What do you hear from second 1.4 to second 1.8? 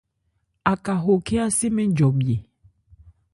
á se